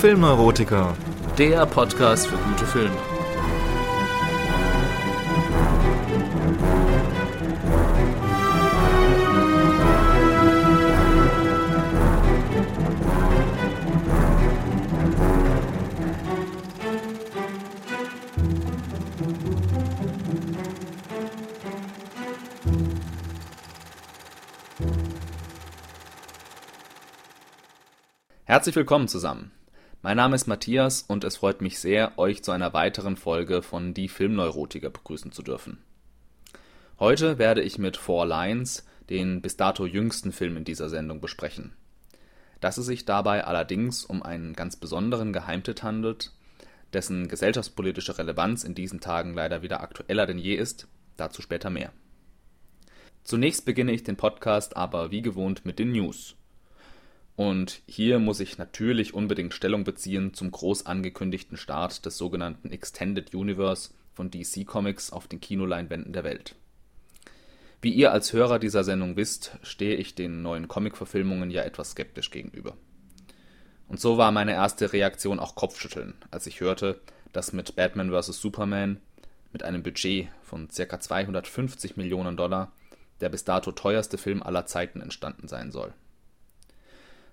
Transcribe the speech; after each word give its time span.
Filmneurotiker, 0.00 0.96
der 1.38 1.66
Podcast 1.66 2.28
für 2.28 2.36
gute 2.36 2.64
Filme. 2.66 2.96
Herzlich 28.44 28.76
willkommen 28.76 29.08
zusammen. 29.08 29.50
Mein 30.00 30.16
Name 30.16 30.36
ist 30.36 30.46
Matthias 30.46 31.02
und 31.02 31.24
es 31.24 31.38
freut 31.38 31.60
mich 31.60 31.80
sehr, 31.80 32.16
euch 32.20 32.44
zu 32.44 32.52
einer 32.52 32.72
weiteren 32.72 33.16
Folge 33.16 33.62
von 33.62 33.94
Die 33.94 34.08
Filmneurotiker 34.08 34.90
begrüßen 34.90 35.32
zu 35.32 35.42
dürfen. 35.42 35.78
Heute 37.00 37.38
werde 37.38 37.62
ich 37.62 37.78
mit 37.78 37.96
Four 37.96 38.24
Lines 38.24 38.86
den 39.10 39.42
bis 39.42 39.56
dato 39.56 39.86
jüngsten 39.86 40.30
Film 40.30 40.56
in 40.56 40.64
dieser 40.64 40.88
Sendung 40.88 41.20
besprechen. 41.20 41.72
Dass 42.60 42.78
es 42.78 42.86
sich 42.86 43.06
dabei 43.06 43.44
allerdings 43.44 44.04
um 44.04 44.22
einen 44.22 44.52
ganz 44.52 44.76
besonderen 44.76 45.32
Geheimtipp 45.32 45.82
handelt, 45.82 46.30
dessen 46.92 47.26
gesellschaftspolitische 47.26 48.18
Relevanz 48.18 48.62
in 48.62 48.76
diesen 48.76 49.00
Tagen 49.00 49.34
leider 49.34 49.62
wieder 49.62 49.80
aktueller 49.80 50.26
denn 50.26 50.38
je 50.38 50.54
ist, 50.54 50.86
dazu 51.16 51.42
später 51.42 51.70
mehr. 51.70 51.92
Zunächst 53.24 53.64
beginne 53.64 53.90
ich 53.90 54.04
den 54.04 54.16
Podcast 54.16 54.76
aber 54.76 55.10
wie 55.10 55.22
gewohnt 55.22 55.66
mit 55.66 55.80
den 55.80 55.90
News. 55.90 56.37
Und 57.38 57.82
hier 57.86 58.18
muss 58.18 58.40
ich 58.40 58.58
natürlich 58.58 59.14
unbedingt 59.14 59.54
Stellung 59.54 59.84
beziehen 59.84 60.34
zum 60.34 60.50
groß 60.50 60.86
angekündigten 60.86 61.56
Start 61.56 62.04
des 62.04 62.18
sogenannten 62.18 62.72
Extended 62.72 63.32
Universe 63.32 63.90
von 64.12 64.28
DC 64.28 64.66
Comics 64.66 65.12
auf 65.12 65.28
den 65.28 65.40
Kinoleinwänden 65.40 66.12
der 66.12 66.24
Welt. 66.24 66.56
Wie 67.80 67.92
ihr 67.92 68.10
als 68.10 68.32
Hörer 68.32 68.58
dieser 68.58 68.82
Sendung 68.82 69.16
wisst, 69.16 69.52
stehe 69.62 69.94
ich 69.94 70.16
den 70.16 70.42
neuen 70.42 70.66
Comic-Verfilmungen 70.66 71.52
ja 71.52 71.62
etwas 71.62 71.92
skeptisch 71.92 72.32
gegenüber. 72.32 72.76
Und 73.86 74.00
so 74.00 74.18
war 74.18 74.32
meine 74.32 74.54
erste 74.54 74.92
Reaktion 74.92 75.38
auch 75.38 75.54
Kopfschütteln, 75.54 76.14
als 76.32 76.48
ich 76.48 76.58
hörte, 76.58 77.00
dass 77.32 77.52
mit 77.52 77.76
Batman 77.76 78.10
vs. 78.10 78.40
Superman 78.40 78.98
mit 79.52 79.62
einem 79.62 79.84
Budget 79.84 80.26
von 80.42 80.66
ca. 80.66 80.98
250 80.98 81.96
Millionen 81.96 82.36
Dollar 82.36 82.72
der 83.20 83.28
bis 83.28 83.44
dato 83.44 83.70
teuerste 83.70 84.18
Film 84.18 84.42
aller 84.42 84.66
Zeiten 84.66 85.00
entstanden 85.00 85.46
sein 85.46 85.70
soll. 85.70 85.94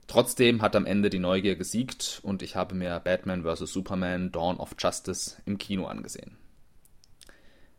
Trotzdem 0.08 0.62
hat 0.62 0.76
am 0.76 0.86
Ende 0.86 1.10
die 1.10 1.20
Neugier 1.20 1.56
gesiegt 1.56 2.20
und 2.24 2.42
ich 2.42 2.56
habe 2.56 2.76
mir 2.76 3.00
Batman 3.00 3.44
vs. 3.44 3.72
Superman 3.72 4.32
Dawn 4.32 4.58
of 4.58 4.76
Justice 4.78 5.42
im 5.46 5.58
Kino 5.58 5.86
angesehen. 5.86 6.38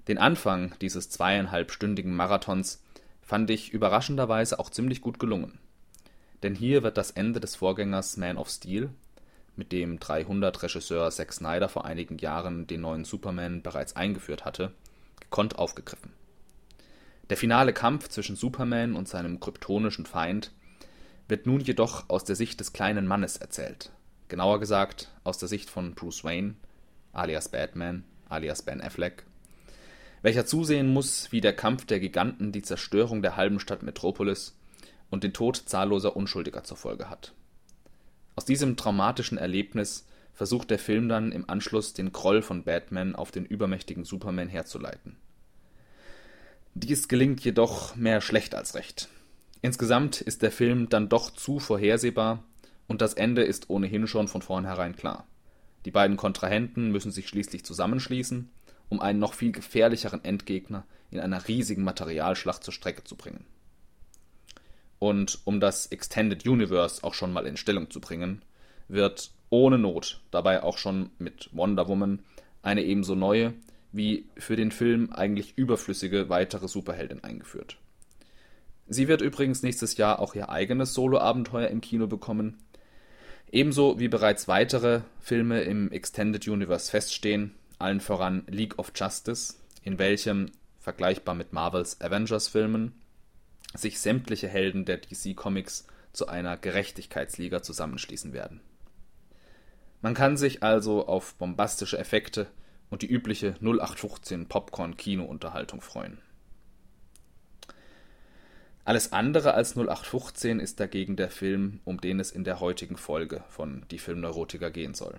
Den 0.09 0.19
Anfang 0.19 0.75
dieses 0.81 1.09
zweieinhalbstündigen 1.11 2.15
Marathons 2.15 2.83
fand 3.23 3.51
ich 3.51 3.73
überraschenderweise 3.73 4.59
auch 4.59 4.71
ziemlich 4.71 5.01
gut 5.01 5.19
gelungen. 5.19 5.59
Denn 6.43 6.55
hier 6.55 6.83
wird 6.83 6.97
das 6.97 7.11
Ende 7.11 7.41
des 7.41 7.57
Vorgängers 7.57 8.17
Man 8.17 8.37
of 8.37 8.49
Steel, 8.49 8.91
mit 9.57 9.73
dem 9.73 9.99
300-Regisseur 9.99 11.11
Zack 11.11 11.33
Snyder 11.33 11.69
vor 11.69 11.85
einigen 11.85 12.19
Jahren 12.19 12.67
den 12.67 12.83
neuen 12.83 13.05
Superman 13.05 13.63
bereits 13.63 13.97
eingeführt 13.97 14.45
hatte, 14.45 14.73
gekonnt 15.19 15.59
aufgegriffen. 15.59 16.13
Der 17.31 17.37
finale 17.37 17.73
Kampf 17.73 18.09
zwischen 18.09 18.37
Superman 18.37 18.95
und 18.95 19.09
seinem 19.09 19.41
kryptonischen 19.41 20.07
Feind 20.07 20.53
wird 21.29 21.47
nun 21.47 21.61
jedoch 21.61 22.09
aus 22.09 22.25
der 22.25 22.37
Sicht 22.37 22.61
des 22.61 22.73
kleinen 22.73 23.07
Mannes 23.07 23.37
erzählt. 23.37 23.91
Genauer 24.29 24.61
gesagt 24.61 25.11
aus 25.25 25.39
der 25.39 25.49
Sicht 25.49 25.71
von 25.71 25.95
Bruce 25.95 26.25
Wayne, 26.25 26.55
alias 27.13 27.49
Batman, 27.49 28.05
alias 28.29 28.63
Ben 28.63 28.81
Affleck, 28.81 29.25
welcher 30.23 30.47
zusehen 30.47 30.93
muss, 30.93 31.31
wie 31.31 31.41
der 31.41 31.55
Kampf 31.55 31.87
der 31.87 32.01
Giganten 32.01 32.53
die 32.53 32.63
Zerstörung 32.63 33.23
der 33.23 33.37
halben 33.37 33.61
Stadt 33.61 33.83
Metropolis 33.83 34.59
und 35.11 35.23
den 35.23 35.33
Tod 35.33 35.57
zahlloser 35.57 36.17
Unschuldiger 36.17 36.65
zur 36.65 36.77
Folge 36.77 37.09
hat. 37.09 37.33
Aus 38.35 38.45
diesem 38.45 38.77
traumatischen 38.77 39.39
Erlebnis 39.39 40.07
versucht 40.33 40.71
der 40.71 40.79
Film 40.79 41.09
dann 41.09 41.33
im 41.33 41.49
Anschluss 41.49 41.95
den 41.95 42.13
Groll 42.13 42.43
von 42.43 42.65
Batman 42.65 43.15
auf 43.15 43.31
den 43.31 43.47
übermächtigen 43.47 44.05
Superman 44.05 44.49
herzuleiten. 44.49 45.17
Dies 46.75 47.09
gelingt 47.09 47.41
jedoch 47.41 47.97
mehr 47.97 48.21
schlecht 48.21 48.55
als 48.55 48.75
recht. 48.75 49.09
Insgesamt 49.63 50.21
ist 50.21 50.43
der 50.43 50.53
Film 50.53 50.89
dann 50.89 51.09
doch 51.09 51.31
zu 51.31 51.59
vorhersehbar 51.59 52.43
und 52.87 53.01
das 53.01 53.15
Ende 53.15 53.43
ist 53.43 53.71
ohnehin 53.71 54.07
schon 54.07 54.29
von 54.29 54.43
vornherein 54.43 54.95
klar. 54.97 55.27
Die 55.85 55.91
beiden 55.91 56.17
Kontrahenten 56.17 56.91
müssen 56.91 57.13
sich 57.13 57.29
schließlich 57.29 57.65
zusammenschließen, 57.65 58.51
um 58.89 59.01
einen 59.01 59.19
noch 59.19 59.35
viel 59.35 59.53
gefährlicheren 59.53 60.25
Endgegner 60.25 60.85
in 61.11 61.21
einer 61.21 61.49
riesigen 61.49 61.85
Materialschlacht 61.85 62.63
zur 62.63 62.75
Strecke 62.75 63.05
zu 63.05 63.17
bringen. 63.17 63.45
Und 64.99 65.41
um 65.45 65.61
das 65.61 65.87
Extended 65.87 66.47
Universe 66.47 67.05
auch 67.05 67.15
schon 67.15 67.33
mal 67.33 67.47
in 67.47 67.57
Stellung 67.57 67.91
zu 67.91 68.01
bringen, 68.01 68.43
wird 68.89 69.31
ohne 69.51 69.79
Not 69.79 70.21
dabei 70.31 70.63
auch 70.63 70.79
schon 70.79 71.11
mit 71.19 71.51
Wonder 71.53 71.89
Woman 71.89 72.21
eine 72.63 72.83
ebenso 72.83 73.15
neue 73.15 73.55
wie 73.93 74.27
für 74.37 74.57
den 74.57 74.73
Film 74.73 75.13
eigentlich 75.13 75.57
überflüssige 75.57 76.29
weitere 76.29 76.69
Superheldin 76.69 77.25
eingeführt. 77.25 77.79
Sie 78.89 79.09
wird 79.09 79.21
übrigens 79.21 79.63
nächstes 79.63 79.97
Jahr 79.97 80.21
auch 80.21 80.35
ihr 80.35 80.49
eigenes 80.49 80.95
Solo-Abenteuer 80.95 81.69
im 81.69 81.81
Kino 81.81 82.07
bekommen. 82.07 82.59
Ebenso 83.51 83.99
wie 83.99 84.09
bereits 84.09 84.49
weitere 84.49 85.01
Filme 85.21 85.63
im 85.63 85.91
Extended 85.91 86.47
Universe 86.47 86.91
feststehen, 86.91 87.55
allen 87.79 88.01
voran 88.01 88.45
League 88.49 88.79
of 88.79 88.93
Justice, 88.95 89.55
in 89.83 89.99
welchem, 89.99 90.51
vergleichbar 90.79 91.35
mit 91.35 91.53
Marvels 91.53 92.01
Avengers-Filmen, 92.01 92.93
sich 93.75 94.01
sämtliche 94.01 94.49
Helden 94.49 94.85
der 94.85 94.99
DC 94.99 95.35
Comics 95.35 95.87
zu 96.13 96.29
einer 96.29 96.57
Gerechtigkeitsliga 96.57 97.63
zusammenschließen 97.63 98.33
werden. 98.33 98.61
Man 100.01 100.15
kann 100.15 100.37
sich 100.37 100.63
also 100.63 101.07
auf 101.07 101.35
bombastische 101.35 101.99
Effekte 101.99 102.47
und 102.91 103.03
die 103.03 103.11
übliche 103.11 103.57
0815 103.61 104.47
Popcorn-Kino-Unterhaltung 104.47 105.81
freuen. 105.81 106.19
Alles 108.87 109.13
andere 109.13 109.55
als 109.55 109.77
0815 109.77 110.61
ist 110.61 110.79
dagegen 110.79 111.17
der 111.17 111.29
Film, 111.29 111.81
um 111.85 112.01
den 112.01 112.21
es 112.21 112.31
in 112.31 112.45
der 112.45 112.61
heutigen 112.61 112.97
Folge 112.97 113.43
von 113.49 113.85
Die 113.91 113.99
Filmneurotiker 113.99 114.71
gehen 114.71 114.95
soll. 114.95 115.19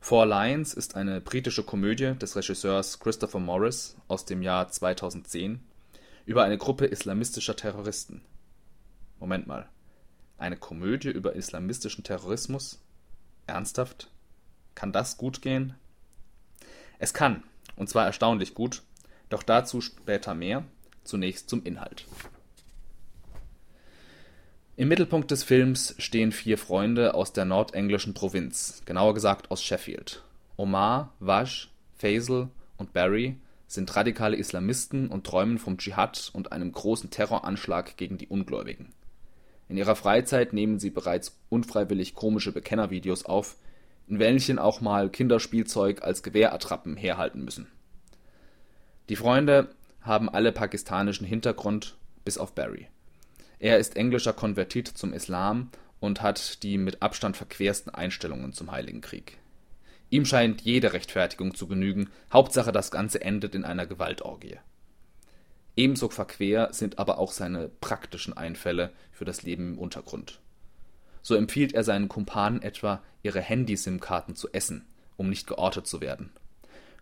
Four 0.00 0.26
Lions 0.26 0.74
ist 0.74 0.96
eine 0.96 1.20
britische 1.20 1.62
Komödie 1.62 2.14
des 2.18 2.34
Regisseurs 2.34 2.98
Christopher 2.98 3.38
Morris 3.38 3.96
aus 4.08 4.24
dem 4.24 4.42
Jahr 4.42 4.68
2010 4.68 5.60
über 6.24 6.42
eine 6.42 6.58
Gruppe 6.58 6.86
islamistischer 6.86 7.54
Terroristen. 7.54 8.22
Moment 9.20 9.46
mal. 9.46 9.68
Eine 10.36 10.56
Komödie 10.56 11.10
über 11.10 11.36
islamistischen 11.36 12.02
Terrorismus? 12.02 12.82
Ernsthaft? 13.46 14.10
Kann 14.74 14.90
das 14.90 15.16
gut 15.16 15.42
gehen? 15.42 15.74
Es 16.98 17.14
kann, 17.14 17.44
und 17.76 17.88
zwar 17.88 18.04
erstaunlich 18.04 18.54
gut, 18.54 18.82
doch 19.28 19.44
dazu 19.44 19.80
später 19.80 20.34
mehr 20.34 20.64
Zunächst 21.06 21.48
zum 21.48 21.62
Inhalt. 21.62 22.04
Im 24.76 24.88
Mittelpunkt 24.88 25.30
des 25.30 25.44
Films 25.44 25.94
stehen 25.98 26.32
vier 26.32 26.58
Freunde 26.58 27.14
aus 27.14 27.32
der 27.32 27.44
nordenglischen 27.44 28.12
Provinz, 28.12 28.82
genauer 28.84 29.14
gesagt 29.14 29.50
aus 29.50 29.62
Sheffield. 29.62 30.22
Omar, 30.56 31.14
Vash, 31.20 31.70
Faisal 31.94 32.48
und 32.76 32.92
Barry 32.92 33.36
sind 33.68 33.94
radikale 33.94 34.36
Islamisten 34.36 35.08
und 35.08 35.24
träumen 35.24 35.58
vom 35.58 35.78
Dschihad 35.78 36.30
und 36.34 36.52
einem 36.52 36.72
großen 36.72 37.10
Terroranschlag 37.10 37.96
gegen 37.96 38.18
die 38.18 38.28
Ungläubigen. 38.28 38.92
In 39.68 39.76
ihrer 39.76 39.96
Freizeit 39.96 40.52
nehmen 40.52 40.78
sie 40.78 40.90
bereits 40.90 41.38
unfreiwillig 41.48 42.14
komische 42.14 42.52
Bekennervideos 42.52 43.24
auf, 43.24 43.56
in 44.08 44.18
welchen 44.18 44.58
auch 44.58 44.80
mal 44.80 45.08
Kinderspielzeug 45.08 46.02
als 46.02 46.22
Gewehrattrappen 46.22 46.96
herhalten 46.96 47.44
müssen. 47.44 47.68
Die 49.08 49.16
Freunde 49.16 49.68
haben 50.06 50.28
alle 50.28 50.52
pakistanischen 50.52 51.26
Hintergrund, 51.26 51.96
bis 52.24 52.38
auf 52.38 52.54
Barry. 52.54 52.88
Er 53.58 53.78
ist 53.78 53.96
englischer 53.96 54.32
Konvertit 54.32 54.88
zum 54.88 55.12
Islam 55.12 55.70
und 56.00 56.22
hat 56.22 56.62
die 56.62 56.78
mit 56.78 57.02
Abstand 57.02 57.36
verquersten 57.36 57.92
Einstellungen 57.92 58.52
zum 58.52 58.70
Heiligen 58.70 59.00
Krieg. 59.00 59.38
Ihm 60.10 60.24
scheint 60.24 60.60
jede 60.60 60.92
Rechtfertigung 60.92 61.54
zu 61.54 61.66
genügen, 61.66 62.10
Hauptsache 62.32 62.70
das 62.70 62.90
Ganze 62.90 63.20
endet 63.22 63.54
in 63.54 63.64
einer 63.64 63.86
Gewaltorgie. 63.86 64.58
Ebenso 65.74 66.08
verquer 66.08 66.72
sind 66.72 66.98
aber 66.98 67.18
auch 67.18 67.32
seine 67.32 67.68
praktischen 67.68 68.36
Einfälle 68.36 68.92
für 69.10 69.24
das 69.24 69.42
Leben 69.42 69.74
im 69.74 69.78
Untergrund. 69.78 70.40
So 71.22 71.34
empfiehlt 71.34 71.74
er 71.74 71.82
seinen 71.82 72.08
Kumpanen 72.08 72.62
etwa, 72.62 73.02
ihre 73.22 73.40
Handy-SIM-Karten 73.40 74.36
zu 74.36 74.52
essen, 74.52 74.86
um 75.16 75.28
nicht 75.28 75.46
geortet 75.46 75.86
zu 75.86 76.00
werden. 76.00 76.30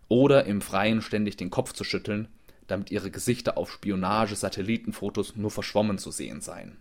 Oder 0.07 0.45
im 0.45 0.61
Freien 0.61 1.01
ständig 1.01 1.37
den 1.37 1.51
Kopf 1.51 1.73
zu 1.73 1.83
schütteln, 1.83 2.27
damit 2.67 2.91
ihre 2.91 3.11
Gesichter 3.11 3.57
auf 3.57 3.71
Spionage-Satellitenfotos 3.71 5.35
nur 5.35 5.51
verschwommen 5.51 5.97
zu 5.97 6.11
sehen 6.11 6.41
seien. 6.41 6.77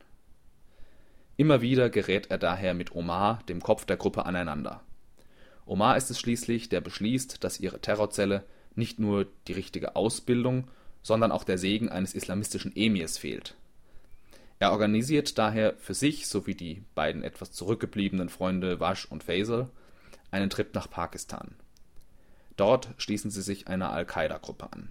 Immer 1.36 1.60
wieder 1.60 1.90
gerät 1.90 2.30
er 2.30 2.38
daher 2.38 2.74
mit 2.74 2.94
Omar, 2.94 3.42
dem 3.48 3.60
Kopf 3.60 3.84
der 3.84 3.96
Gruppe, 3.96 4.24
aneinander. 4.24 4.82
Omar 5.66 5.96
ist 5.96 6.10
es 6.10 6.20
schließlich, 6.20 6.68
der 6.68 6.80
beschließt, 6.80 7.42
dass 7.42 7.60
ihre 7.60 7.80
Terrorzelle 7.80 8.44
nicht 8.76 8.98
nur 8.98 9.26
die 9.48 9.52
richtige 9.52 9.96
Ausbildung, 9.96 10.68
sondern 11.02 11.32
auch 11.32 11.44
der 11.44 11.58
Segen 11.58 11.88
eines 11.88 12.14
islamistischen 12.14 12.74
Emirs 12.76 13.18
fehlt. 13.18 13.54
Er 14.58 14.72
organisiert 14.72 15.36
daher 15.38 15.74
für 15.78 15.94
sich 15.94 16.28
sowie 16.28 16.54
die 16.54 16.82
beiden 16.94 17.22
etwas 17.22 17.52
zurückgebliebenen 17.52 18.28
Freunde 18.28 18.80
Wash 18.80 19.04
und 19.06 19.24
Faisal 19.24 19.68
einen 20.30 20.50
Trip 20.50 20.74
nach 20.74 20.88
Pakistan. 20.88 21.54
Dort 22.56 22.88
schließen 22.98 23.30
sie 23.30 23.42
sich 23.42 23.68
einer 23.68 23.90
Al-Qaida-Gruppe 23.90 24.72
an. 24.72 24.90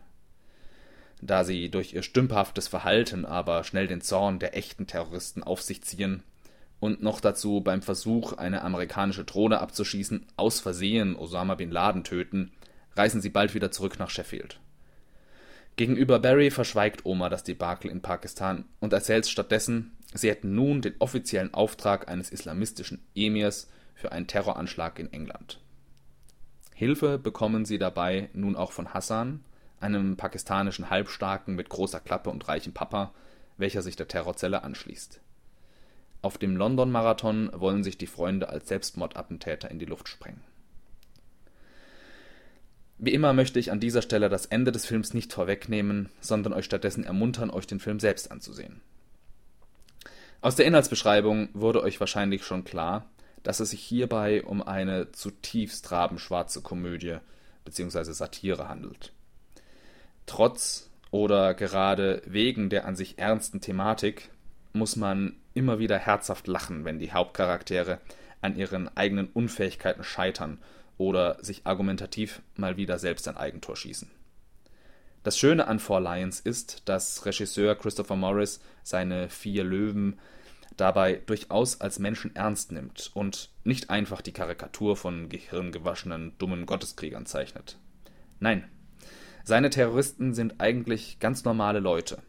Da 1.26 1.46
sie 1.46 1.70
durch 1.70 1.94
ihr 1.94 2.04
stümperhaftes 2.04 2.68
Verhalten 2.68 3.24
aber 3.24 3.64
schnell 3.64 3.88
den 3.88 4.02
Zorn 4.02 4.40
der 4.40 4.58
echten 4.58 4.88
Terroristen 4.88 5.42
auf 5.42 5.62
sich 5.62 5.82
ziehen 5.82 6.22
und 6.82 7.02
noch 7.02 7.22
dazu 7.22 7.62
beim 7.62 7.82
Versuch, 7.82 8.34
eine 8.34 8.62
amerikanische 8.62 9.24
Drohne 9.24 9.62
abzuschießen, 9.62 10.26
aus 10.36 10.60
Versehen 10.60 11.16
Osama 11.16 11.56
bin 11.56 11.72
Laden 11.72 12.04
töten, 12.04 12.52
reisen 12.98 13.22
sie 13.22 13.30
bald 13.30 13.54
wieder 13.54 13.72
zurück 13.72 14.00
nach 14.00 14.10
Sheffield. 14.10 14.60
Gegenüber 15.78 16.20
Barry 16.20 16.52
verschweigt 16.52 17.06
Oma 17.06 17.30
das 17.30 17.46
Debakel 17.46 17.90
in 17.90 18.02
Pakistan 18.02 18.66
und 18.82 18.92
erzählt 18.92 19.26
stattdessen, 19.26 19.96
sie 20.14 20.30
hätten 20.30 20.54
nun 20.54 20.82
den 20.82 20.96
offiziellen 21.00 21.54
Auftrag 21.54 22.10
eines 22.10 22.32
islamistischen 22.32 23.02
Emirs 23.16 23.70
für 23.96 24.12
einen 24.12 24.28
Terroranschlag 24.28 25.00
in 25.00 25.14
England. 25.14 25.62
Hilfe 26.76 27.18
bekommen 27.18 27.64
sie 27.64 27.78
dabei 27.78 28.30
nun 28.34 28.58
auch 28.58 28.74
von 28.74 28.94
Hassan, 28.94 29.46
einem 29.84 30.18
pakistanischen 30.18 30.90
Halbstarken 30.90 31.56
mit 31.56 31.70
großer 31.70 32.00
Klappe 32.00 32.30
und 32.30 32.48
reichem 32.48 32.74
Papa, 32.74 33.14
welcher 33.58 33.82
sich 33.82 33.96
der 33.96 34.08
Terrorzelle 34.08 34.64
anschließt. 34.64 35.20
Auf 36.24 36.38
dem 36.38 36.56
London-Marathon 36.56 37.52
wollen 37.54 37.84
sich 37.84 37.98
die 37.98 38.08
Freunde 38.08 38.50
als 38.50 38.70
Selbstmordattentäter 38.70 39.70
in 39.70 39.78
die 39.78 39.86
Luft 39.86 40.08
sprengen. 40.08 40.42
Wie 42.98 43.14
immer 43.14 43.34
möchte 43.34 43.60
ich 43.60 43.72
an 43.72 43.82
dieser 43.82 44.02
Stelle 44.02 44.30
das 44.30 44.46
Ende 44.46 44.72
des 44.72 44.86
Films 44.86 45.14
nicht 45.14 45.34
vorwegnehmen, 45.34 46.10
sondern 46.22 46.54
euch 46.54 46.64
stattdessen 46.64 47.04
ermuntern, 47.04 47.50
euch 47.50 47.68
den 47.68 47.82
Film 47.82 48.00
selbst 48.00 48.32
anzusehen. 48.32 48.80
Aus 50.40 50.56
der 50.56 50.66
Inhaltsbeschreibung 50.66 51.50
wurde 51.54 51.82
euch 51.82 52.00
wahrscheinlich 52.00 52.46
schon 52.46 52.64
klar, 52.64 53.10
dass 53.44 53.60
es 53.60 53.72
sich 53.72 53.82
hierbei 53.82 54.44
um 54.44 54.64
eine 54.64 55.12
zutiefst 55.12 55.92
rabenschwarze 55.92 56.62
Komödie 56.62 57.18
bzw. 57.66 58.14
Satire 58.14 58.70
handelt. 58.70 59.12
Trotz 60.26 60.90
oder 61.12 61.54
gerade 61.54 62.22
wegen 62.26 62.70
der 62.70 62.86
an 62.86 62.96
sich 62.96 63.20
ernsten 63.20 63.62
Thematik 63.62 64.30
muss 64.74 64.96
man 64.96 65.36
immer 65.54 65.80
wieder 65.80 66.00
herzhaft 66.00 66.48
lachen, 66.48 66.86
wenn 66.86 67.00
die 67.00 67.12
Hauptcharaktere 67.12 68.00
an 68.42 68.56
ihren 68.56 68.96
eigenen 68.98 69.28
Unfähigkeiten 69.28 70.04
scheitern 70.04 70.60
oder 70.98 71.38
sich 71.44 71.66
argumentativ 71.66 72.42
mal 72.56 72.78
wieder 72.78 73.00
selbst 73.00 73.28
ein 73.28 73.38
Eigentor 73.38 73.76
schießen. 73.76 74.10
Das 75.24 75.38
Schöne 75.38 75.68
an 75.68 75.80
Four 75.80 76.02
Lions 76.02 76.40
ist, 76.40 76.82
dass 76.90 77.26
Regisseur 77.26 77.76
Christopher 77.76 78.18
Morris 78.18 78.60
seine 78.84 79.30
vier 79.30 79.64
Löwen 79.64 80.20
dabei 80.76 81.22
durchaus 81.26 81.80
als 81.80 82.00
Menschen 82.00 82.36
ernst 82.36 82.72
nimmt 82.72 83.12
und 83.14 83.50
nicht 83.64 83.90
einfach 83.90 84.22
die 84.22 84.34
Karikatur 84.34 84.98
von 84.98 85.30
gehirngewaschenen, 85.30 86.34
dummen 86.40 86.66
Gotteskriegern 86.66 87.26
zeichnet. 87.26 87.78
Nein, 88.40 88.68
seine 89.44 89.70
Terroristen 89.70 90.34
sind 90.34 90.60
eigentlich 90.60 91.20
ganz 91.20 91.44
normale 91.44 91.80
Leute, 91.80 92.20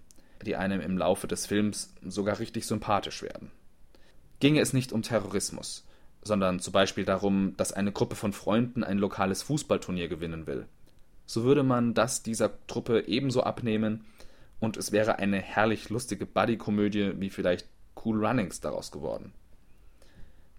die 0.44 0.56
einem 0.56 0.80
im 0.80 0.98
Laufe 0.98 1.26
des 1.26 1.46
Films 1.46 1.94
sogar 2.04 2.38
richtig 2.40 2.66
sympathisch 2.66 3.22
werden. 3.22 3.50
Ginge 4.40 4.60
es 4.60 4.72
nicht 4.72 4.92
um 4.92 5.02
Terrorismus, 5.02 5.86
sondern 6.22 6.58
zum 6.58 6.72
Beispiel 6.72 7.04
darum, 7.04 7.56
dass 7.56 7.72
eine 7.72 7.92
Gruppe 7.92 8.16
von 8.16 8.32
Freunden 8.32 8.82
ein 8.82 8.98
lokales 8.98 9.42
Fußballturnier 9.42 10.08
gewinnen 10.08 10.46
will, 10.46 10.66
so 11.26 11.44
würde 11.44 11.62
man 11.62 11.94
das 11.94 12.22
dieser 12.22 12.66
Truppe 12.66 13.06
ebenso 13.06 13.42
abnehmen 13.42 14.04
und 14.60 14.76
es 14.76 14.92
wäre 14.92 15.18
eine 15.18 15.38
herrlich 15.38 15.90
lustige 15.90 16.26
Buddy-Komödie 16.26 17.12
wie 17.20 17.30
vielleicht 17.30 17.68
Cool 18.04 18.24
Runnings 18.24 18.60
daraus 18.60 18.90
geworden. 18.90 19.32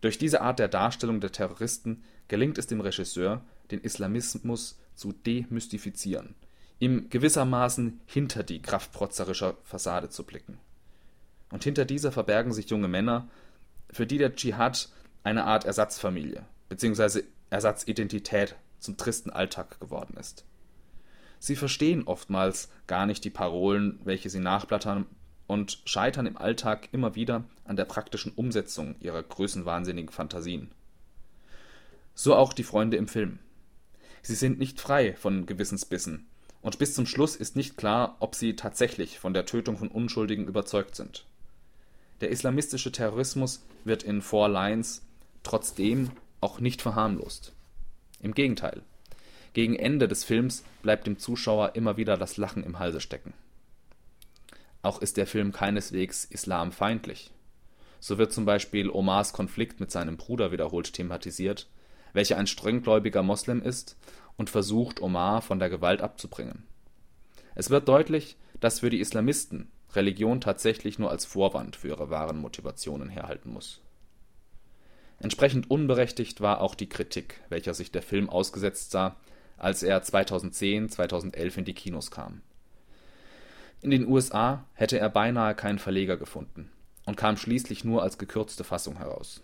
Durch 0.01 0.17
diese 0.17 0.41
Art 0.41 0.59
der 0.59 0.67
Darstellung 0.67 1.19
der 1.19 1.31
Terroristen 1.31 2.03
gelingt 2.27 2.57
es 2.57 2.67
dem 2.67 2.81
Regisseur, 2.81 3.41
den 3.71 3.81
Islamismus 3.81 4.79
zu 4.95 5.11
demystifizieren, 5.11 6.35
ihm 6.79 7.09
gewissermaßen 7.09 8.01
hinter 8.05 8.43
die 8.43 8.61
kraftprotzerische 8.61 9.55
Fassade 9.63 10.09
zu 10.09 10.23
blicken. 10.23 10.57
Und 11.51 11.63
hinter 11.63 11.85
dieser 11.85 12.11
verbergen 12.11 12.53
sich 12.53 12.69
junge 12.69 12.87
Männer, 12.87 13.29
für 13.91 14.05
die 14.05 14.17
der 14.17 14.35
Dschihad 14.35 14.89
eine 15.23 15.45
Art 15.45 15.65
Ersatzfamilie 15.65 16.45
bzw. 16.69 17.23
Ersatzidentität 17.49 18.55
zum 18.79 18.97
tristen 18.97 19.29
Alltag 19.29 19.79
geworden 19.79 20.17
ist. 20.17 20.45
Sie 21.39 21.55
verstehen 21.55 22.03
oftmals 22.07 22.69
gar 22.87 23.05
nicht 23.05 23.23
die 23.23 23.29
Parolen, 23.29 23.99
welche 24.03 24.29
sie 24.29 24.39
nachblattern 24.39 25.05
und 25.47 25.81
scheitern 25.85 26.25
im 26.25 26.37
Alltag 26.37 26.89
immer 26.91 27.15
wieder 27.15 27.43
an 27.65 27.75
der 27.75 27.85
praktischen 27.85 28.31
Umsetzung 28.31 28.95
ihrer 28.99 29.21
größenwahnsinnigen 29.21 30.11
Fantasien. 30.11 30.71
So 32.15 32.35
auch 32.35 32.53
die 32.53 32.63
Freunde 32.63 32.97
im 32.97 33.07
Film. 33.07 33.39
Sie 34.21 34.35
sind 34.35 34.57
nicht 34.57 34.81
frei 34.81 35.13
von 35.13 35.45
Gewissensbissen, 35.45 36.27
und 36.65 36.79
bis 36.79 36.95
zum 36.95 37.05
Schluss 37.05 37.35
ist 37.35 37.55
nicht 37.55 37.77
klar, 37.77 38.15
ob 38.19 38.33
sie 38.33 38.55
tatsächlich 38.55 39.19
von 39.19 39.35
der 39.35 39.45
Tötung 39.45 39.77
von 39.77 39.87
Unschuldigen 39.87 40.47
überzeugt 40.47 40.95
sind. 40.95 41.23
Der 42.21 42.31
islamistische 42.31 42.91
Terrorismus 42.91 43.63
wird 43.83 44.01
in 44.01 44.23
Four 44.23 44.49
Lines 44.49 45.03
trotzdem 45.43 46.09
auch 46.41 46.59
nicht 46.59 46.81
verharmlost. 46.81 47.53
Im 48.19 48.33
Gegenteil. 48.33 48.81
Gegen 49.53 49.75
Ende 49.75 50.07
des 50.07 50.23
Films 50.23 50.63
bleibt 50.81 51.05
dem 51.05 51.19
Zuschauer 51.19 51.75
immer 51.75 51.97
wieder 51.97 52.17
das 52.17 52.35
Lachen 52.37 52.63
im 52.63 52.79
Halse 52.79 52.99
stecken. 52.99 53.33
Auch 54.81 55.03
ist 55.03 55.17
der 55.17 55.27
Film 55.27 55.51
keineswegs 55.51 56.25
islamfeindlich. 56.25 57.29
So 57.99 58.17
wird 58.17 58.33
zum 58.33 58.45
Beispiel 58.45 58.89
Omars 58.89 59.33
Konflikt 59.33 59.79
mit 59.79 59.91
seinem 59.91 60.17
Bruder 60.17 60.51
wiederholt 60.51 60.93
thematisiert, 60.93 61.67
welcher 62.15 62.37
ein 62.37 62.47
strenggläubiger 62.47 63.21
Moslem 63.21 63.61
ist 63.61 63.97
und 64.37 64.49
versucht, 64.49 65.01
Omar 65.01 65.41
von 65.41 65.59
der 65.59 65.69
Gewalt 65.69 66.01
abzubringen. 66.01 66.63
Es 67.53 67.69
wird 67.69 67.87
deutlich, 67.87 68.37
dass 68.59 68.79
für 68.79 68.89
die 68.89 68.99
Islamisten 68.99 69.71
Religion 69.93 70.41
tatsächlich 70.41 70.99
nur 70.99 71.09
als 71.09 71.25
Vorwand 71.25 71.75
für 71.75 71.89
ihre 71.89 72.09
wahren 72.09 72.39
Motivationen 72.39 73.09
herhalten 73.09 73.51
muss. 73.51 73.81
Entsprechend 75.19 75.69
unberechtigt 75.71 76.41
war 76.41 76.61
auch 76.61 76.75
die 76.75 76.89
Kritik, 76.89 77.41
welcher 77.49 77.73
sich 77.73 77.91
der 77.91 78.01
Film 78.01 78.29
ausgesetzt 78.29 78.91
sah, 78.91 79.15
als 79.57 79.83
er 79.83 80.01
2010/2011 80.03 81.57
in 81.57 81.65
die 81.65 81.73
Kinos 81.73 82.11
kam. 82.11 82.41
In 83.81 83.91
den 83.91 84.07
USA 84.07 84.65
hätte 84.73 84.99
er 84.99 85.09
beinahe 85.09 85.55
keinen 85.55 85.79
Verleger 85.79 86.17
gefunden 86.17 86.71
und 87.05 87.15
kam 87.15 87.37
schließlich 87.37 87.85
nur 87.85 88.03
als 88.03 88.17
gekürzte 88.17 88.63
Fassung 88.63 88.97
heraus. 88.97 89.41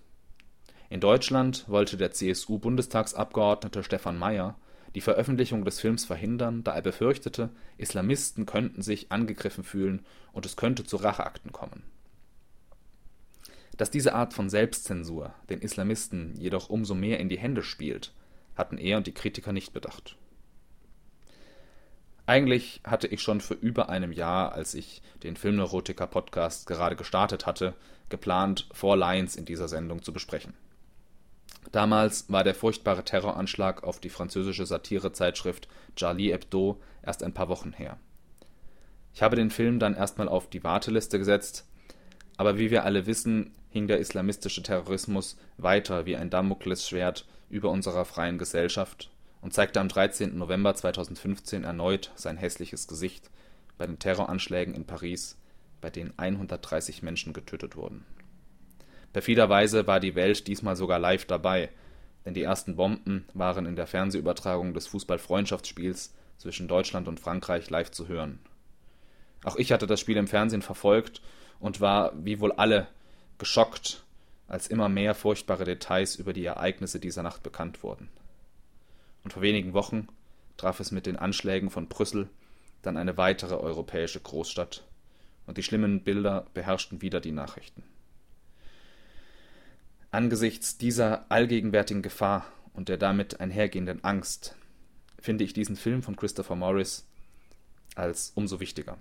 In 0.91 0.99
Deutschland 0.99 1.67
wollte 1.67 1.97
der 1.97 2.11
CSU-Bundestagsabgeordnete 2.11 3.83
Stefan 3.83 4.19
Mayer 4.19 4.55
die 4.93 5.01
Veröffentlichung 5.01 5.65
des 5.65 5.79
Films 5.79 6.05
verhindern, 6.05 6.63
da 6.63 6.75
er 6.75 6.83
befürchtete, 6.83 7.49
Islamisten 7.79 8.45
könnten 8.45 8.83
sich 8.83 9.11
angegriffen 9.11 9.63
fühlen 9.63 10.05
und 10.31 10.45
es 10.45 10.55
könnte 10.55 10.83
zu 10.83 10.97
Racheakten 10.97 11.51
kommen 11.51 11.81
dass 13.81 13.89
diese 13.89 14.13
Art 14.13 14.35
von 14.35 14.47
Selbstzensur 14.47 15.33
den 15.49 15.59
Islamisten 15.59 16.35
jedoch 16.37 16.69
umso 16.69 16.93
mehr 16.93 17.19
in 17.19 17.29
die 17.29 17.39
Hände 17.39 17.63
spielt, 17.63 18.13
hatten 18.55 18.77
er 18.77 18.97
und 18.97 19.07
die 19.07 19.11
Kritiker 19.11 19.53
nicht 19.53 19.73
bedacht. 19.73 20.17
Eigentlich 22.27 22.81
hatte 22.83 23.07
ich 23.07 23.23
schon 23.23 23.41
vor 23.41 23.57
über 23.59 23.89
einem 23.89 24.11
Jahr, 24.11 24.51
als 24.53 24.75
ich 24.75 25.01
den 25.23 25.35
Filmneurotiker-Podcast 25.35 26.67
gerade 26.67 26.95
gestartet 26.95 27.47
hatte, 27.47 27.73
geplant, 28.09 28.67
Four 28.71 28.97
Lines 28.97 29.35
in 29.35 29.45
dieser 29.45 29.67
Sendung 29.67 30.03
zu 30.03 30.13
besprechen. 30.13 30.53
Damals 31.71 32.29
war 32.29 32.43
der 32.43 32.55
furchtbare 32.55 33.03
Terroranschlag 33.03 33.83
auf 33.83 33.99
die 33.99 34.09
französische 34.09 34.65
Satirezeitschrift 34.65 35.67
Charlie 35.95 36.31
Hebdo 36.31 36.81
erst 37.03 37.23
ein 37.23 37.33
paar 37.33 37.49
Wochen 37.49 37.73
her. 37.73 37.97
Ich 39.13 39.21
habe 39.21 39.35
den 39.35 39.51
Film 39.51 39.79
dann 39.79 39.95
erstmal 39.95 40.27
auf 40.27 40.49
die 40.49 40.63
Warteliste 40.63 41.17
gesetzt, 41.17 41.65
aber 42.37 42.57
wie 42.57 42.71
wir 42.71 42.85
alle 42.85 43.05
wissen, 43.05 43.53
hing 43.69 43.87
der 43.87 43.99
islamistische 43.99 44.63
Terrorismus 44.63 45.37
weiter 45.57 46.05
wie 46.05 46.15
ein 46.15 46.29
Damoklesschwert 46.29 47.25
über 47.49 47.69
unserer 47.69 48.05
freien 48.05 48.37
Gesellschaft 48.37 49.11
und 49.41 49.53
zeigte 49.53 49.79
am 49.79 49.87
13. 49.87 50.37
November 50.37 50.75
2015 50.75 51.63
erneut 51.63 52.11
sein 52.15 52.37
hässliches 52.37 52.87
Gesicht 52.87 53.29
bei 53.77 53.85
den 53.87 53.99
Terroranschlägen 53.99 54.73
in 54.73 54.85
Paris, 54.85 55.37
bei 55.81 55.89
denen 55.89 56.13
130 56.17 57.01
Menschen 57.01 57.33
getötet 57.33 57.75
wurden. 57.75 58.05
Perfiderweise 59.13 59.87
war 59.87 59.99
die 59.99 60.15
Welt 60.15 60.47
diesmal 60.47 60.75
sogar 60.75 60.99
live 60.99 61.25
dabei, 61.25 61.69
denn 62.25 62.33
die 62.33 62.43
ersten 62.43 62.75
Bomben 62.75 63.25
waren 63.33 63.65
in 63.65 63.75
der 63.75 63.87
Fernsehübertragung 63.87 64.73
des 64.73 64.87
Fußballfreundschaftsspiels 64.87 66.13
zwischen 66.37 66.67
Deutschland 66.67 67.07
und 67.07 67.19
Frankreich 67.19 67.69
live 67.69 67.91
zu 67.91 68.07
hören. 68.07 68.39
Auch 69.43 69.55
ich 69.55 69.71
hatte 69.71 69.87
das 69.87 69.99
Spiel 69.99 70.17
im 70.17 70.27
Fernsehen 70.27 70.61
verfolgt 70.61 71.21
und 71.59 71.81
war, 71.81 72.13
wie 72.23 72.39
wohl 72.39 72.51
alle, 72.51 72.87
geschockt 73.37 74.03
als 74.47 74.67
immer 74.67 74.89
mehr 74.89 75.15
furchtbare 75.15 75.63
Details 75.63 76.15
über 76.15 76.33
die 76.33 76.45
Ereignisse 76.45 76.99
dieser 76.99 77.23
Nacht 77.23 77.41
bekannt 77.41 77.83
wurden. 77.83 78.09
Und 79.23 79.33
vor 79.33 79.41
wenigen 79.41 79.73
Wochen 79.73 80.07
traf 80.57 80.79
es 80.79 80.91
mit 80.91 81.05
den 81.05 81.15
Anschlägen 81.15 81.69
von 81.69 81.87
Brüssel 81.87 82.29
dann 82.81 82.97
eine 82.97 83.17
weitere 83.17 83.55
europäische 83.55 84.19
Großstadt, 84.19 84.83
und 85.47 85.57
die 85.57 85.63
schlimmen 85.63 86.03
Bilder 86.03 86.45
beherrschten 86.53 87.01
wieder 87.01 87.19
die 87.19 87.31
Nachrichten. 87.31 87.83
Angesichts 90.13 90.77
dieser 90.77 91.25
allgegenwärtigen 91.31 92.01
Gefahr 92.01 92.45
und 92.73 92.89
der 92.89 92.97
damit 92.97 93.39
einhergehenden 93.39 94.03
Angst 94.03 94.57
finde 95.17 95.45
ich 95.45 95.53
diesen 95.53 95.77
Film 95.77 96.03
von 96.03 96.17
Christopher 96.17 96.57
Morris 96.57 97.07
als 97.95 98.33
umso 98.35 98.59
wichtiger. 98.59 98.97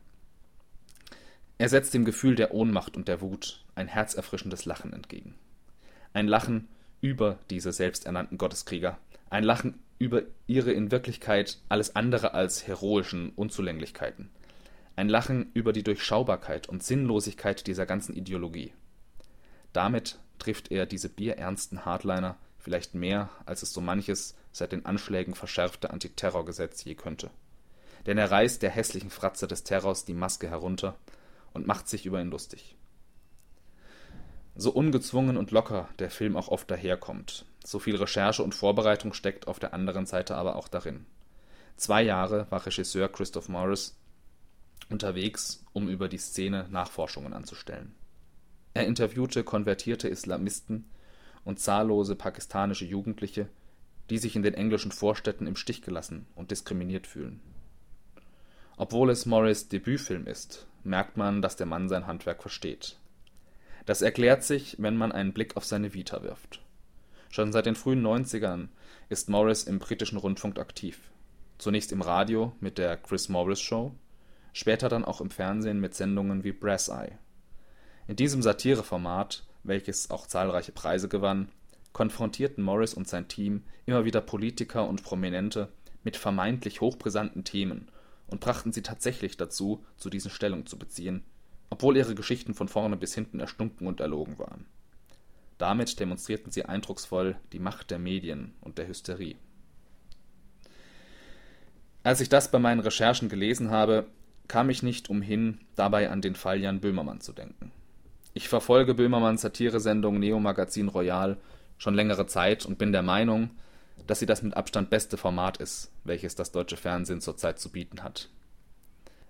Er 1.58 1.68
setzt 1.68 1.94
dem 1.94 2.04
Gefühl 2.04 2.36
der 2.36 2.54
Ohnmacht 2.54 2.96
und 2.96 3.08
der 3.08 3.20
Wut 3.20 3.64
ein 3.74 3.88
herzerfrischendes 3.88 4.66
Lachen 4.66 4.92
entgegen. 4.92 5.34
Ein 6.12 6.28
Lachen 6.28 6.68
über 7.00 7.40
diese 7.50 7.72
selbsternannten 7.72 8.38
Gotteskrieger, 8.38 8.96
ein 9.30 9.42
Lachen 9.42 9.82
über 9.98 10.22
ihre 10.46 10.70
in 10.70 10.92
Wirklichkeit 10.92 11.58
alles 11.68 11.96
andere 11.96 12.34
als 12.34 12.68
heroischen 12.68 13.30
Unzulänglichkeiten, 13.30 14.30
ein 14.94 15.08
Lachen 15.08 15.50
über 15.54 15.72
die 15.72 15.82
Durchschaubarkeit 15.82 16.68
und 16.68 16.84
Sinnlosigkeit 16.84 17.66
dieser 17.66 17.84
ganzen 17.84 18.14
Ideologie. 18.14 18.72
Damit 19.72 20.20
trifft 20.40 20.73
er 20.73 20.87
diese 20.87 21.09
bierernsten 21.09 21.85
Hardliner 21.85 22.37
vielleicht 22.59 22.94
mehr, 22.94 23.30
als 23.47 23.62
es 23.62 23.73
so 23.73 23.80
manches 23.80 24.35
seit 24.52 24.73
den 24.73 24.85
Anschlägen 24.85 25.35
verschärfte 25.35 25.90
Antiterrorgesetz 25.90 26.85
je 26.85 26.94
könnte. 26.94 27.30
Denn 28.06 28.18
er 28.18 28.30
reißt 28.30 28.62
der 28.62 28.70
hässlichen 28.70 29.11
Fratze 29.11 29.47
des 29.47 29.62
Terrors 29.62 30.04
die 30.04 30.14
Maske 30.14 30.49
herunter 30.49 30.97
und 31.52 31.66
macht 31.66 31.88
sich 31.88 32.06
über 32.06 32.20
ihn 32.20 32.30
lustig. 32.30 32.76
So 34.56 34.73
ungezwungen 34.73 35.37
und 35.37 35.52
locker 35.52 35.88
der 35.99 36.11
Film 36.11 36.37
auch 36.37 36.49
oft 36.49 36.70
daherkommt, 36.70 37.47
so 37.64 37.78
viel 37.78 37.97
Recherche 37.97 38.42
und 38.42 38.54
Vorbereitung 38.54 39.12
steckt 39.12 39.47
auf 39.47 39.59
der 39.59 39.75
anderen 39.75 40.06
Seite 40.06 40.35
aber 40.35 40.56
auch 40.56 40.68
darin. 40.68 41.06
Zwei 41.76 42.02
Jahre 42.02 42.47
war 42.50 42.66
Regisseur 42.66 43.09
Christoph 43.09 43.49
Morris 43.49 43.97
unterwegs, 44.90 45.64
um 45.73 45.88
über 45.88 46.09
die 46.09 46.18
Szene 46.18 46.66
Nachforschungen 46.70 47.32
anzustellen. 47.32 47.94
Er 48.74 48.86
interviewte 48.86 49.42
konvertierte 49.42 50.08
Islamisten 50.08 50.84
und 51.44 51.58
zahllose 51.58 52.14
pakistanische 52.14 52.84
Jugendliche, 52.84 53.48
die 54.10 54.18
sich 54.18 54.36
in 54.36 54.42
den 54.42 54.54
englischen 54.54 54.92
Vorstädten 54.92 55.46
im 55.46 55.56
Stich 55.56 55.82
gelassen 55.82 56.26
und 56.34 56.50
diskriminiert 56.50 57.06
fühlen. 57.06 57.40
Obwohl 58.76 59.10
es 59.10 59.26
Morris 59.26 59.68
Debütfilm 59.68 60.26
ist, 60.26 60.66
merkt 60.84 61.16
man, 61.16 61.42
dass 61.42 61.56
der 61.56 61.66
Mann 61.66 61.88
sein 61.88 62.06
Handwerk 62.06 62.42
versteht. 62.42 62.96
Das 63.86 64.02
erklärt 64.02 64.42
sich, 64.42 64.76
wenn 64.78 64.96
man 64.96 65.12
einen 65.12 65.32
Blick 65.32 65.56
auf 65.56 65.64
seine 65.64 65.94
Vita 65.94 66.22
wirft. 66.22 66.62
Schon 67.28 67.52
seit 67.52 67.66
den 67.66 67.76
frühen 67.76 68.04
90ern 68.04 68.68
ist 69.08 69.28
Morris 69.28 69.64
im 69.64 69.78
britischen 69.78 70.18
Rundfunk 70.18 70.58
aktiv. 70.58 70.98
Zunächst 71.58 71.92
im 71.92 72.02
Radio 72.02 72.52
mit 72.60 72.78
der 72.78 72.96
Chris 72.96 73.28
Morris 73.28 73.60
Show, 73.60 73.94
später 74.52 74.88
dann 74.88 75.04
auch 75.04 75.20
im 75.20 75.30
Fernsehen 75.30 75.80
mit 75.80 75.94
Sendungen 75.94 76.42
wie 76.42 76.52
Brass 76.52 76.88
Eye. 76.88 77.18
In 78.10 78.16
diesem 78.16 78.42
Satireformat, 78.42 79.44
welches 79.62 80.10
auch 80.10 80.26
zahlreiche 80.26 80.72
Preise 80.72 81.08
gewann, 81.08 81.48
konfrontierten 81.92 82.64
Morris 82.64 82.92
und 82.92 83.06
sein 83.06 83.28
Team 83.28 83.62
immer 83.86 84.04
wieder 84.04 84.20
Politiker 84.20 84.88
und 84.88 85.04
Prominente 85.04 85.68
mit 86.02 86.16
vermeintlich 86.16 86.80
hochbrisanten 86.80 87.44
Themen 87.44 87.86
und 88.26 88.40
brachten 88.40 88.72
sie 88.72 88.82
tatsächlich 88.82 89.36
dazu, 89.36 89.84
zu 89.96 90.10
diesen 90.10 90.32
Stellung 90.32 90.66
zu 90.66 90.76
beziehen, 90.76 91.22
obwohl 91.70 91.96
ihre 91.96 92.16
Geschichten 92.16 92.52
von 92.52 92.66
vorne 92.66 92.96
bis 92.96 93.14
hinten 93.14 93.38
erstunken 93.38 93.86
und 93.86 94.00
erlogen 94.00 94.40
waren. 94.40 94.66
Damit 95.58 96.00
demonstrierten 96.00 96.50
sie 96.50 96.64
eindrucksvoll 96.64 97.36
die 97.52 97.60
Macht 97.60 97.92
der 97.92 98.00
Medien 98.00 98.54
und 98.60 98.78
der 98.78 98.88
Hysterie. 98.88 99.36
Als 102.02 102.20
ich 102.20 102.28
das 102.28 102.50
bei 102.50 102.58
meinen 102.58 102.80
Recherchen 102.80 103.28
gelesen 103.28 103.70
habe, 103.70 104.08
kam 104.48 104.68
ich 104.68 104.82
nicht 104.82 105.10
umhin, 105.10 105.60
dabei 105.76 106.10
an 106.10 106.22
den 106.22 106.34
Fall 106.34 106.60
Jan 106.60 106.80
Böhmermann 106.80 107.20
zu 107.20 107.32
denken. 107.32 107.70
Ich 108.32 108.49
verfolge 108.49 108.94
Böhmermanns 108.94 109.42
Satiresendung 109.42 110.18
Neo 110.18 110.38
Magazin 110.38 110.88
Royal 110.88 111.37
schon 111.78 111.94
längere 111.94 112.26
Zeit 112.26 112.64
und 112.64 112.78
bin 112.78 112.92
der 112.92 113.02
Meinung, 113.02 113.50
dass 114.06 114.20
sie 114.20 114.26
das 114.26 114.42
mit 114.42 114.56
Abstand 114.56 114.90
beste 114.90 115.16
Format 115.16 115.56
ist, 115.56 115.90
welches 116.04 116.37
das 116.37 116.52
deutsche 116.52 116.76
Fernsehen 116.76 117.20
zurzeit 117.20 117.58
zu 117.58 117.70
bieten 117.70 118.02
hat. 118.02 118.28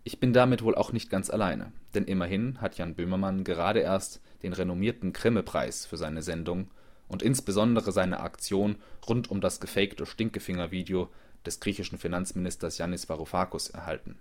Ich 0.05 0.21
bin 0.21 0.33
damit 0.33 0.63
wohl 0.63 0.75
auch 0.75 0.93
nicht 0.93 1.11
ganz 1.11 1.31
alleine, 1.31 1.73
denn 1.95 2.05
immerhin 2.05 2.61
hat 2.61 2.77
Jan 2.77 2.95
Böhmermann 2.95 3.45
gerade 3.45 3.81
erst 3.81 4.21
den 4.43 4.53
renommierten 4.53 5.13
Grimme-Preis 5.13 5.87
für 5.87 5.97
seine 5.97 6.23
Sendung 6.23 6.71
und 7.09 7.23
insbesondere 7.23 7.93
seine 7.93 8.21
Aktion 8.21 8.77
rund 9.09 9.31
um 9.31 9.41
das 9.41 9.61
gefakte 9.61 10.07
Stinkefinger-Video 10.07 11.09
des 11.47 11.61
griechischen 11.61 11.99
Finanzministers 11.99 12.79
Yannis 12.79 13.09
Varoufakis 13.09 13.71
erhalten. 13.71 14.19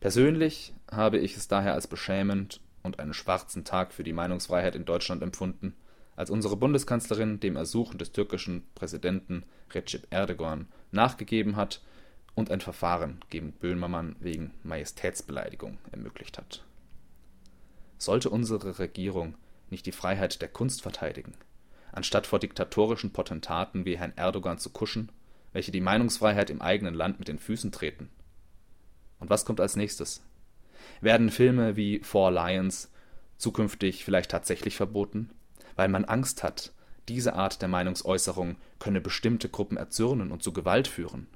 Persönlich 0.00 0.74
habe 0.90 1.18
ich 1.18 1.36
es 1.36 1.46
daher 1.46 1.74
als 1.74 1.86
beschämend 1.86 2.60
und 2.82 2.98
einen 2.98 3.14
schwarzen 3.14 3.64
Tag 3.64 3.92
für 3.92 4.04
die 4.04 4.12
Meinungsfreiheit 4.12 4.74
in 4.74 4.84
Deutschland 4.84 5.22
empfunden, 5.22 5.74
als 6.16 6.30
unsere 6.30 6.56
Bundeskanzlerin 6.56 7.40
dem 7.40 7.56
Ersuchen 7.56 7.98
des 7.98 8.12
türkischen 8.12 8.64
Präsidenten 8.74 9.44
Recep 9.70 10.06
Erdogan 10.10 10.66
nachgegeben 10.90 11.56
hat 11.56 11.80
und 12.34 12.50
ein 12.50 12.60
Verfahren 12.60 13.20
gegen 13.30 13.52
Böhmermann 13.52 14.16
wegen 14.20 14.52
Majestätsbeleidigung 14.62 15.78
ermöglicht 15.90 16.38
hat. 16.38 16.64
Sollte 17.98 18.30
unsere 18.30 18.78
Regierung 18.78 19.36
nicht 19.70 19.86
die 19.86 19.92
Freiheit 19.92 20.42
der 20.42 20.48
Kunst 20.48 20.82
verteidigen, 20.82 21.34
anstatt 21.92 22.26
vor 22.26 22.38
diktatorischen 22.38 23.12
Potentaten 23.12 23.84
wie 23.84 23.98
Herrn 23.98 24.12
Erdogan 24.16 24.58
zu 24.58 24.70
kuschen, 24.70 25.10
welche 25.52 25.72
die 25.72 25.80
Meinungsfreiheit 25.80 26.50
im 26.50 26.62
eigenen 26.62 26.94
Land 26.94 27.18
mit 27.18 27.28
den 27.28 27.38
Füßen 27.38 27.72
treten? 27.72 28.10
Und 29.18 29.30
was 29.30 29.44
kommt 29.44 29.60
als 29.60 29.76
nächstes? 29.76 30.22
Werden 31.00 31.30
Filme 31.30 31.76
wie 31.76 32.00
Four 32.00 32.30
Lions 32.30 32.90
zukünftig 33.38 34.04
vielleicht 34.04 34.30
tatsächlich 34.30 34.76
verboten? 34.76 35.30
weil 35.76 35.88
man 35.88 36.04
Angst 36.04 36.42
hat, 36.42 36.72
diese 37.08 37.34
Art 37.34 37.62
der 37.62 37.68
Meinungsäußerung 37.68 38.56
könne 38.78 39.00
bestimmte 39.00 39.48
Gruppen 39.48 39.76
erzürnen 39.76 40.30
und 40.30 40.42
zu 40.42 40.52
Gewalt 40.52 40.88
führen. 40.88 41.26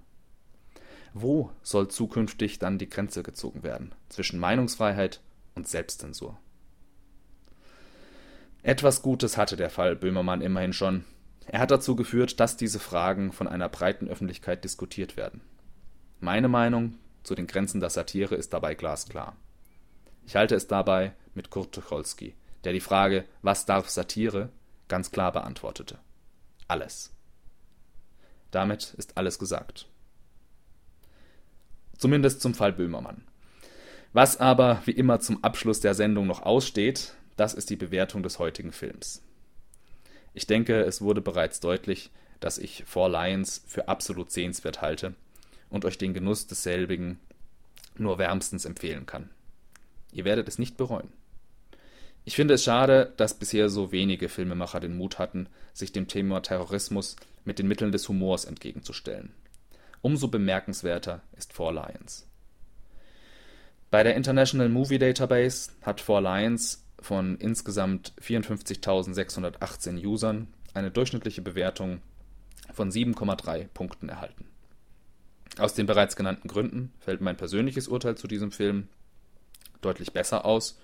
Wo 1.12 1.50
soll 1.62 1.88
zukünftig 1.88 2.58
dann 2.58 2.78
die 2.78 2.88
Grenze 2.88 3.22
gezogen 3.22 3.62
werden 3.62 3.92
zwischen 4.08 4.38
Meinungsfreiheit 4.38 5.20
und 5.54 5.66
Selbstzensur? 5.66 6.38
Etwas 8.62 9.02
Gutes 9.02 9.36
hatte 9.36 9.56
der 9.56 9.70
Fall 9.70 9.96
Böhmermann 9.96 10.42
immerhin 10.42 10.72
schon. 10.72 11.04
Er 11.46 11.60
hat 11.60 11.70
dazu 11.70 11.94
geführt, 11.94 12.40
dass 12.40 12.56
diese 12.56 12.80
Fragen 12.80 13.32
von 13.32 13.46
einer 13.46 13.68
breiten 13.68 14.08
Öffentlichkeit 14.08 14.64
diskutiert 14.64 15.16
werden. 15.16 15.40
Meine 16.20 16.48
Meinung 16.48 16.94
zu 17.26 17.34
den 17.34 17.48
Grenzen 17.48 17.80
der 17.80 17.90
Satire 17.90 18.36
ist 18.36 18.52
dabei 18.52 18.76
glasklar. 18.76 19.36
Ich 20.26 20.36
halte 20.36 20.54
es 20.54 20.68
dabei 20.68 21.12
mit 21.34 21.50
Kurt 21.50 21.74
Tucholsky, 21.74 22.36
der 22.62 22.72
die 22.72 22.80
Frage 22.80 23.24
Was 23.42 23.66
darf 23.66 23.88
Satire 23.88 24.50
ganz 24.86 25.10
klar 25.10 25.32
beantwortete. 25.32 25.98
Alles. 26.68 27.12
Damit 28.52 28.94
ist 28.96 29.16
alles 29.16 29.40
gesagt. 29.40 29.88
Zumindest 31.98 32.40
zum 32.40 32.54
Fall 32.54 32.72
Böhmermann. 32.72 33.24
Was 34.12 34.38
aber 34.38 34.80
wie 34.84 34.92
immer 34.92 35.18
zum 35.18 35.42
Abschluss 35.42 35.80
der 35.80 35.94
Sendung 35.94 36.28
noch 36.28 36.42
aussteht, 36.42 37.14
das 37.36 37.54
ist 37.54 37.70
die 37.70 37.76
Bewertung 37.76 38.22
des 38.22 38.38
heutigen 38.38 38.70
Films. 38.70 39.20
Ich 40.32 40.46
denke, 40.46 40.80
es 40.82 41.00
wurde 41.02 41.22
bereits 41.22 41.58
deutlich, 41.58 42.12
dass 42.38 42.56
ich 42.56 42.84
Four 42.86 43.08
Lions 43.08 43.64
für 43.66 43.88
absolut 43.88 44.30
sehenswert 44.30 44.80
halte 44.80 45.16
und 45.76 45.84
euch 45.84 45.98
den 45.98 46.14
Genuss 46.14 46.46
desselbigen 46.46 47.20
nur 47.96 48.18
wärmstens 48.18 48.64
empfehlen 48.64 49.06
kann. 49.06 49.30
Ihr 50.10 50.24
werdet 50.24 50.48
es 50.48 50.58
nicht 50.58 50.76
bereuen. 50.76 51.08
Ich 52.24 52.34
finde 52.34 52.54
es 52.54 52.64
schade, 52.64 53.12
dass 53.16 53.38
bisher 53.38 53.68
so 53.68 53.92
wenige 53.92 54.28
Filmemacher 54.28 54.80
den 54.80 54.96
Mut 54.96 55.18
hatten, 55.18 55.48
sich 55.72 55.92
dem 55.92 56.08
Thema 56.08 56.40
Terrorismus 56.40 57.14
mit 57.44 57.60
den 57.60 57.68
Mitteln 57.68 57.92
des 57.92 58.08
Humors 58.08 58.44
entgegenzustellen. 58.44 59.32
Umso 60.02 60.28
bemerkenswerter 60.28 61.22
ist 61.36 61.52
Four 61.52 61.72
Lions. 61.72 62.26
Bei 63.90 64.02
der 64.02 64.16
International 64.16 64.68
Movie 64.68 64.98
Database 64.98 65.70
hat 65.82 66.00
Four 66.00 66.22
Lions 66.22 66.84
von 66.98 67.36
insgesamt 67.38 68.12
54.618 68.20 70.04
Usern 70.04 70.48
eine 70.74 70.90
durchschnittliche 70.90 71.42
Bewertung 71.42 72.00
von 72.72 72.90
7,3 72.90 73.68
Punkten 73.68 74.08
erhalten. 74.08 74.46
Aus 75.58 75.74
den 75.74 75.86
bereits 75.86 76.16
genannten 76.16 76.48
Gründen 76.48 76.92
fällt 77.00 77.20
mein 77.20 77.36
persönliches 77.36 77.88
Urteil 77.88 78.16
zu 78.16 78.28
diesem 78.28 78.52
Film 78.52 78.88
deutlich 79.80 80.12
besser 80.12 80.44
aus 80.44 80.78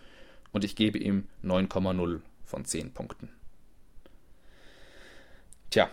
und 0.53 0.65
ich 0.65 0.77
gebe 0.77 0.99
ihm 0.99 1.29
9,0 1.45 2.21
von 2.45 2.65
10 2.65 2.93
Punkten. 2.93 3.29
Tja, 5.71 5.91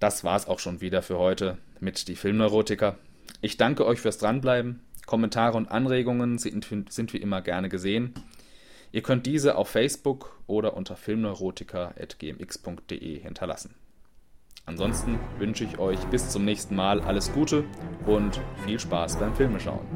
das 0.00 0.24
war's 0.24 0.48
auch 0.48 0.58
schon 0.58 0.80
wieder 0.80 1.02
für 1.02 1.18
heute 1.18 1.58
mit 1.78 2.08
die 2.08 2.16
Filmneurotiker. 2.16 2.98
Ich 3.40 3.56
danke 3.56 3.86
euch 3.86 4.00
fürs 4.00 4.18
Dranbleiben. 4.18 4.80
Kommentare 5.06 5.56
und 5.56 5.70
Anregungen 5.70 6.38
sind, 6.38 6.66
sind 6.88 7.12
wie 7.12 7.18
immer 7.18 7.42
gerne 7.42 7.68
gesehen. 7.68 8.14
Ihr 8.92 9.02
könnt 9.02 9.26
diese 9.26 9.56
auf 9.56 9.68
Facebook 9.68 10.40
oder 10.46 10.74
unter 10.76 10.94
filmneurotiker.gmx.de 10.96 13.20
hinterlassen. 13.20 13.74
Ansonsten 14.66 15.18
wünsche 15.38 15.64
ich 15.64 15.78
euch 15.78 15.98
bis 16.06 16.28
zum 16.30 16.44
nächsten 16.44 16.76
Mal 16.76 17.00
alles 17.00 17.32
Gute 17.32 17.64
und 18.06 18.40
viel 18.64 18.78
Spaß 18.78 19.16
beim 19.16 19.34
Filmeschauen. 19.34 19.86